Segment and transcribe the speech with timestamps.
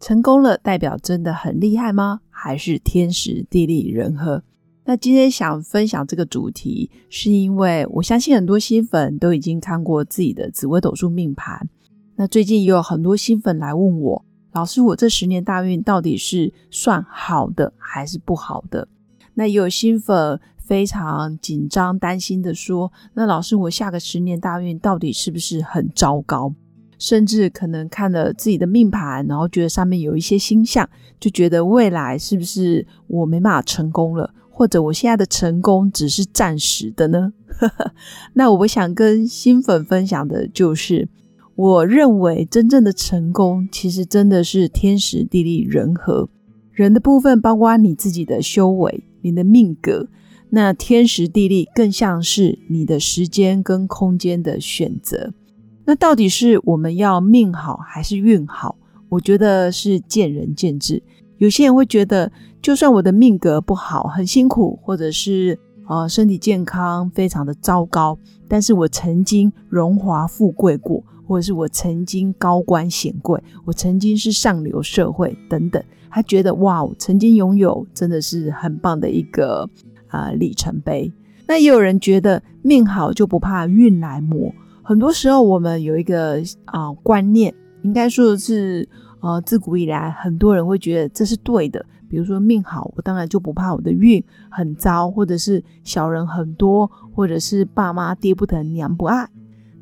[0.00, 2.20] 成功了，代表真的很厉害吗？
[2.30, 4.42] 还是天时地利人和？
[4.84, 11.68] 那今天想分享这个主题，是因为我相信很多新粉都已经看过自己的紫微斗数命盘。
[12.16, 18.88] 那最近也有很多新粉来问我，老师，我这十年大运到底是算好的还是不好的？
[19.34, 26.54] 那也有新粉非常紧张担心的说，那老师，我下个十年大运到底是不是很糟糕？
[26.98, 30.88] 甚至可能看了自己的命盘，然后觉得上面有一些星象，
[31.20, 37.32] 就觉得未来是不是我没办法成功了，或者我现在的成功只是暂时的呢？
[38.34, 41.08] 那我想跟新粉分享的就是，
[41.54, 46.28] 我认为真正的成功其实真的是天时地利人和。
[46.72, 50.08] 人的部分包括你自己的修为、你的命格，
[50.50, 55.34] 那天时地利更像是你的时间跟空间的选择。
[55.88, 58.76] 那到底是我们要命好还是运好？
[59.08, 61.02] 我觉得是见仁见智。
[61.38, 62.30] 有些人会觉得，
[62.60, 65.58] 就算我的命格不好，很辛苦，或者是
[65.88, 79.66] 呃身体健康非常的糟糕，但是我曾经荣华富贵过，或者是我曾经高官显贵，我曾经是上流社会等等，他觉得哇，曾经拥有真的是很棒的一个
[80.08, 81.10] 啊里程碑。
[81.46, 84.52] 那也有人觉得命好就不怕运来磨。
[84.88, 88.88] 很多时候，我们有一个啊观念，应该说的是，
[89.20, 91.84] 呃，自古以来，很多人会觉得这是对的。
[92.08, 99.28] 比如说命好，我当然就不怕我的运很糟，或者是小人很多，或者是爸妈爹不疼娘不爱。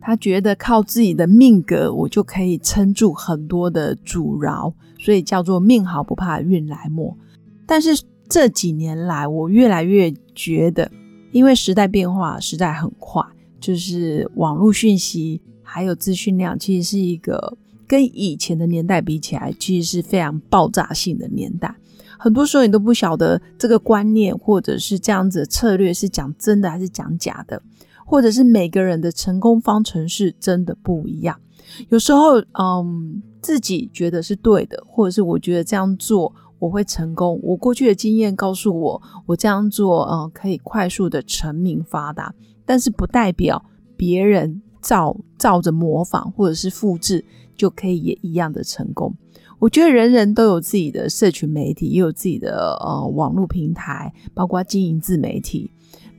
[0.00, 7.16] 他觉得靠自己的命格，我就可以撑住很多的阻挠，所以叫做命好不怕运来磨。
[7.64, 7.90] 但是
[8.28, 10.90] 这几年来，我越来越觉得，
[11.30, 13.22] 因为时代变化实在很快。
[13.66, 21.74] 就是网络讯息还有资讯量，其实是一个跟以前的年代比起来，其实是非常爆炸性的年代。
[22.16, 27.60] 很多时候你都不晓得这个观念或者是这样子的策略是讲真的还是讲假的，
[28.04, 31.40] 或者是每个人的成功方程式真的不一样。
[31.88, 37.40] 有时候，嗯，自己觉得是对的，或者是我觉得这样做我会成功。
[37.42, 42.32] 我过去的经验告诉我，我这样做，嗯，可以快速的成名发达。
[42.66, 43.64] 但是不代表
[43.96, 47.24] 别人照照着模仿或者是复制
[47.56, 49.14] 就可以也一样的成功。
[49.58, 55.70] 我觉得人人都有自己的社群媒体，也有自己的呃网络平台，包括经营自媒体。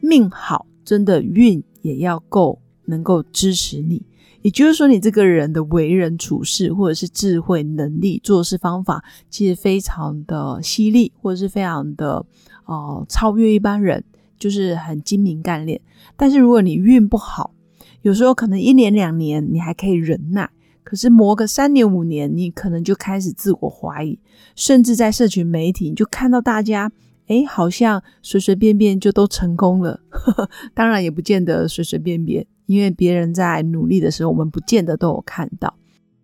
[0.02, 4.03] 命好，真的运也要够，能够支持你。
[4.41, 12.25] 也就是说，你这个人的为人处事，或者是智慧能力、做事方法，其实非常的犀利，或者是非常的
[12.66, 14.03] 呃超越一般人。
[14.40, 15.81] 就是很精明干练，
[16.16, 17.53] 但是如果你运不好，
[18.02, 20.50] 有时候可能一年两年你还可以忍耐，
[20.84, 24.20] 可是磨个三年五年，你可能就开始自我怀疑，
[24.56, 26.92] 甚至在社群媒体你就看到大家，
[27.28, 30.00] 哎，好像随随便便就都成功了。
[30.74, 35.74] 当然也不见得随随便便，因为别人在努力的时候，我们不见得都有看到。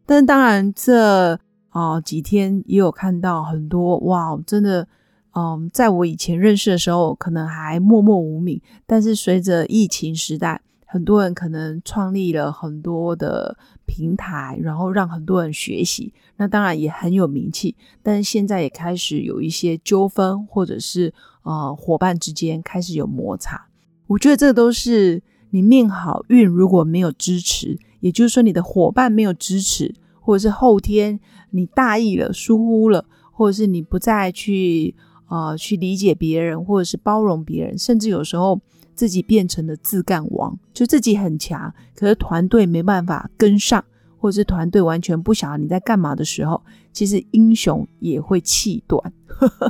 [0.06, 4.88] 但是当然这啊几天也有看到很多，哇，真的。
[5.36, 8.62] 嗯，在我以前认识的时候，可能还默默无名。
[8.86, 13.58] 但是随着疫情时代，很多人可能创立了很多的
[13.88, 16.14] 平台，然后让很多人学习。
[16.38, 17.76] 那当然也很有名气。
[18.04, 21.12] 但是现在也开始有一些纠纷，或者是
[21.42, 23.66] 呃伙伴之间开始有摩擦。
[24.06, 31.20] 我觉得这都是你命好运如果没有支持，也就是说你的伙伴没有支持，或者是后天
[31.50, 34.96] 你大意了、疏忽了，或者是你不再去。
[35.34, 38.62] 啊，去理解别人，或者是包容别人，甚至有时候
[38.94, 43.84] 自己变成了自干王，就自己很强，可是团队没办法跟上，
[44.20, 49.12] 或者是团队完全不晓得你在干嘛的时候，其实英雄也会气短。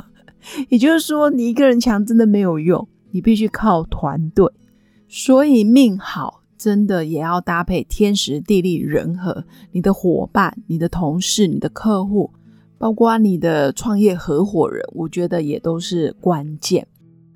[0.68, 4.52] 也就是说，你一个人强真的没有用，你必须靠团队。
[5.08, 12.30] 所以命好，真的也要搭配天时地利人和，你的伙伴、你的同事、你的客户。
[12.78, 16.86] 包括你的创业合伙人，我觉得也都是关键。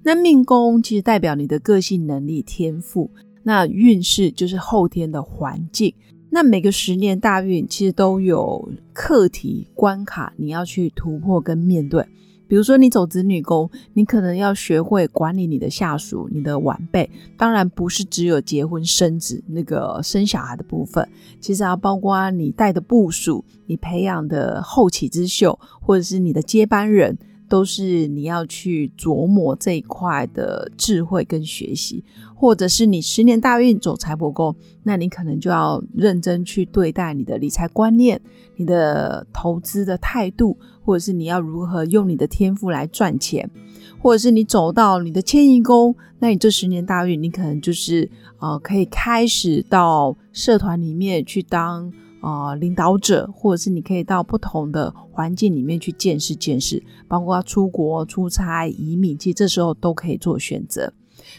[0.02, 3.10] 那命宫其实代表你的个性、能力、天赋，
[3.42, 5.94] 那运势就是后天的环境。
[6.30, 12.06] 那每个十年大运其实都有课题关卡，你要去突破跟面对。
[12.48, 17.08] 比如说，你走子女宫，你可能要学会管理你的下属、你的晚辈。
[17.36, 21.06] 当然，不是只有结婚生子那个生小孩的部分，
[21.40, 27.16] 其实啊包括你带的部署、你培养的后起之秀，或者是你的接班人。
[27.48, 32.04] 都是你要去琢磨这一块的智慧跟学习，
[32.34, 38.20] 或者是你十年大运走财帛宫，那你可能就要认真去对待你的理财观念、
[38.56, 43.50] 你的投资的态度，或者是你要如何用你的天赋来赚钱，
[43.98, 51.92] 或者是你走到你的迁移宫，那你这十年大运，你可能就是呃可以开始到社团里面去当。
[52.20, 60.92] 啊，领导者，或者是你可以到不同的环境里面去见识见识，包括出国、出差、移民，其实这时候都可以做选择。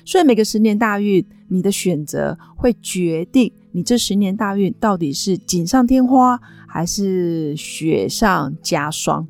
[0.06, 9.28] 所以每个十年大运，你的选择会决定你这十年大运到底是锦上添花还是雪上加霜。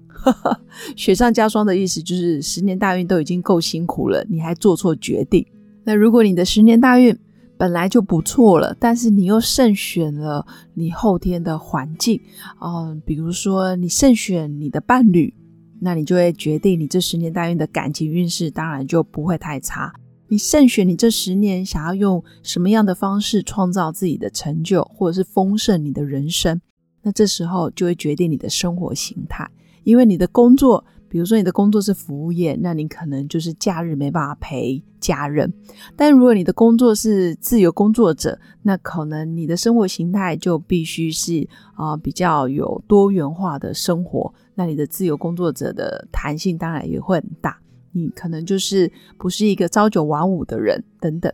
[0.98, 5.46] 雪上加霜的意思就是十年大运都已经够辛苦了，你还做错决定。
[5.86, 7.18] 那如果你的十年大运，
[7.60, 12.18] 本来就不错了，但是你又慎选了你后天的环境，
[12.62, 15.34] 嗯，比如说你慎选你的伴侣，
[15.82, 19.94] 那你就会决定你这十年大运的感情运势，当然就不会太差。
[20.30, 26.62] 你慎选你这十年想要用什么样的方式创造自己的成就，或者是丰盛你的人生，
[27.02, 29.46] 那这时候就会决定你的生活形态，
[29.84, 30.86] 因为你的工作。
[31.10, 35.52] 比如说你的工作是服务业，那你可能就是假日没办法陪家人。
[35.96, 44.34] 但如果你的工作是自由工作者，那可能你的生活形态就必须是啊比较有多元化的生活。
[44.56, 47.60] 那你的自由工作者的弹性当然也会很大。
[47.92, 51.34] 你可能就是不是一个朝九晚五的人等等。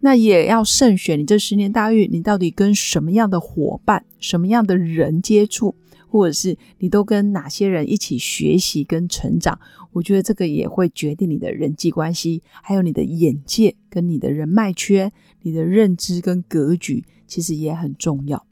[0.00, 5.74] 那也要慎选你这十年大运，你到底跟什么样的伙伴、什么样的人接触？
[6.14, 9.58] 或者是你都跟哪些人一起学习跟成长？
[9.90, 15.10] 我觉得这个也会决定你的人际关系，还有你的眼界跟你的人脉圈、
[15.42, 18.46] 你的认知跟格局，其实也很重要。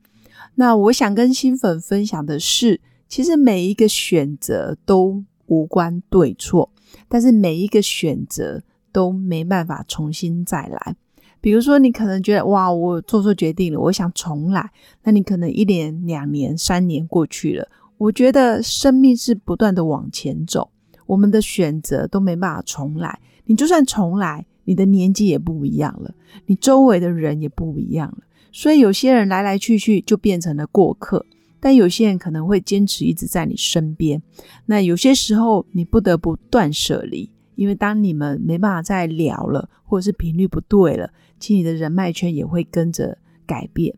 [0.56, 6.72] 那我想跟新粉分享的是，其实每一个选择都无关对错，
[7.08, 10.96] 但是每一个选择都没办法重新再来。
[11.42, 14.70] 比如说，你可能觉得哇，我做错决定了，我想重来。
[15.02, 17.68] 那你可能一年、两年、三年过去了。
[17.98, 20.70] 我觉得生命是不断的往前走，
[21.04, 23.18] 我们的选择都没办法重来。
[23.46, 26.14] 你就算重来，你的年纪也不一样了，
[26.46, 28.18] 你周围的人也不一样了。
[28.52, 31.26] 所以有些人来来去去就变成了过客，
[31.58, 34.22] 但有些人可能会坚持一直在你身边。
[34.66, 37.28] 那有些时候你不得不断舍离。
[37.54, 43.94] 因为当你们没办法再聊了，或者是频率不对了，其实你的人脉圈也会跟着改变。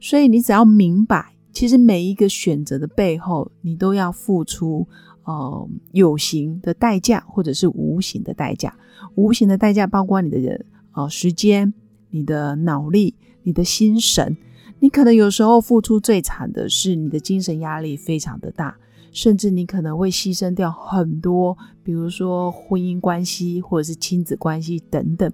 [0.00, 4.86] 所以你只要明白，其实每一个选择的背后，你都要付出
[5.24, 8.76] 呃有形的代价，或者是无形的代价。
[9.14, 11.72] 无形的代价包括你的人呃时间、
[12.10, 14.36] 你的脑力、你的心神。
[14.80, 18.76] 你可能有时候付出最惨的是你的精神压力非常的大。
[19.14, 25.32] 甚至你可能会牺牲掉很多，比如说婚姻关系或者是亲子关系等等。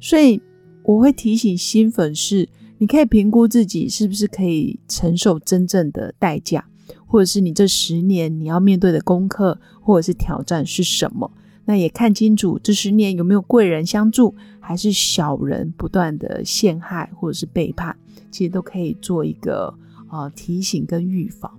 [0.00, 0.42] 所以
[0.82, 2.48] 我会提醒新粉是，
[2.78, 6.66] 你可以评估自己是不是可以承受真正的代价，
[7.06, 11.30] 或者是你这十年你要面对的功课或者是挑战是什么。
[11.66, 17.94] 那也看清楚这十年有没有贵人相助，还是小人不断的陷害或者是背叛，
[18.30, 19.74] 其实都可以做一个
[20.10, 21.57] 呃提醒跟预防。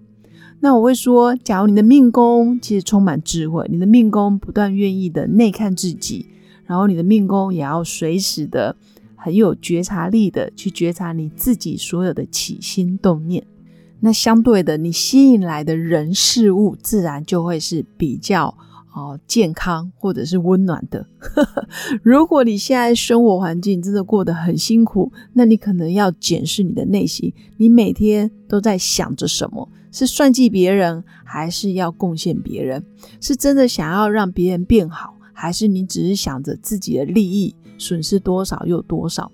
[0.62, 6.28] 那我会说，假如你的命宫其实充满智慧，你的命宫不断愿意的内看自己，
[6.66, 8.76] 然后你的命宫也要随时的
[9.16, 13.46] 很有觉察力的去觉察你自己所有的起心动念。
[14.02, 18.58] 那相对的，你吸引来的人事物自然就会是比较
[18.94, 21.06] 哦健康或者是温暖的。
[22.04, 29.70] 如果你现在生活环境真的过得很辛苦，那你可能要检视你的内心，你每天都在想着什么。
[29.92, 32.84] 是算计别人，还是要贡献别人？
[33.20, 39.32] 是真的想要让别人变好，还是你只是想着自己的利益，损失多少又多少？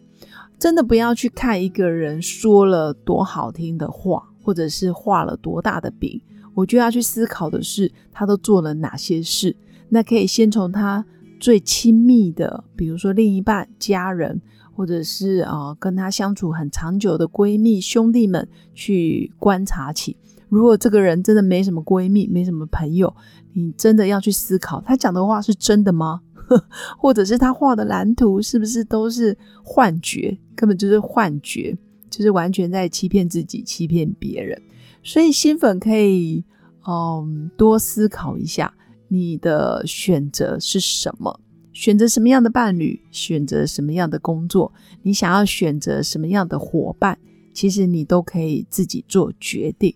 [0.58, 6.22] 真的不要去看一个人说了多好听的话，或者是画了多大的饼。
[6.54, 9.54] 我就要去思考的是，他都做了哪些事？
[9.90, 11.06] 那可以先从他
[11.38, 14.42] 最亲密的，比如说另一半、家人，
[14.74, 20.16] 或者是啊跟他相处很长久的闺蜜、兄弟们去观察起。
[20.50, 23.14] 如果这个人真的没什么闺蜜，没什么朋友，
[23.54, 26.22] 你真的要去思考，他讲的话是真的吗？
[27.00, 30.38] 或者是他画的蓝图是不是都是幻觉？
[30.56, 31.76] 根本就是幻觉，
[32.10, 34.62] 就是完全在欺骗自己、欺骗别人。
[35.04, 36.44] 所以新粉可以，
[36.88, 38.72] 嗯，多思考一下，
[39.08, 41.40] 你的选择是什么？
[41.74, 44.72] 选择什么样的伴侣，选择什么样的工作，
[45.02, 47.18] 你想要选择什么样的伙伴，
[47.54, 49.94] 其实你都可以自己做决定。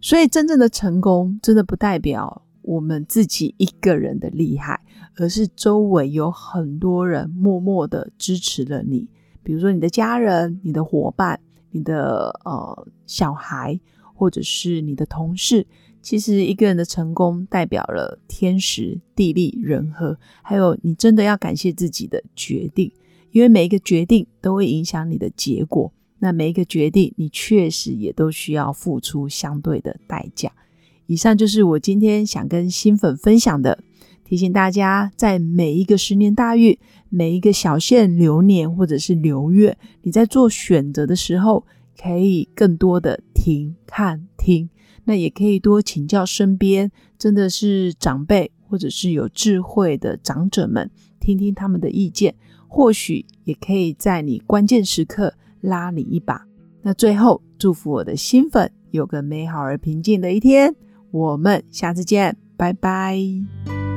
[0.00, 4.80] 所以，真正的成功，真的不代表我们自己一个人的厉害，
[5.16, 9.08] 而是周围有很多人默默的支持了你。
[9.42, 13.78] 比如说，你的家人、你的伙伴、你的呃小孩，
[14.14, 15.66] 或者是你的同事。
[16.02, 22.92] 其实一个人的成功代表了天时地利人和，还有你真的要感谢自己的决定，
[23.32, 25.92] 因为每一个决定都会影响你的结果。
[26.18, 30.50] 那每一个决定，你确实也都需要付出相对的代价。
[31.06, 33.78] 以上就是我今天想跟新粉分享的，
[34.24, 36.76] 提醒大家，在每一个十年大运、
[37.08, 41.64] 每一个小限流年或者是流月，你在做选择的时候，
[41.96, 44.68] 可以更多的听、看、听。
[45.04, 52.34] 那也可以多请教身边真的是长辈或者是有智慧的长者们，听听他们的意见，
[52.66, 56.46] 或许也可以在你关键时刻拉你一把。
[56.82, 60.74] 那最后，祝福我的新粉有个美好而平静的一天。
[61.10, 63.18] 我们下次见，拜拜。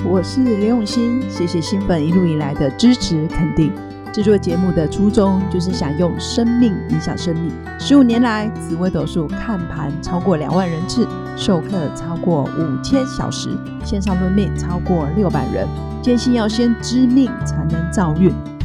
[0.10, 3.72] 我是刘永新，谢谢新粉一路以来的支持肯定。
[4.12, 7.52] 制作节目的初衷就是想用生命影响生命。
[7.80, 13.50] 十五年来，紫微斗数看盘超过两万人次，授课超过五千小时，
[13.86, 15.68] 线上论命超过六百人。
[16.02, 18.34] 坚信要先知命才能造运，